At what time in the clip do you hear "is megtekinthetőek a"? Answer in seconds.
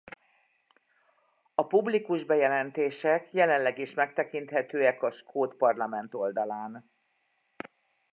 3.77-5.11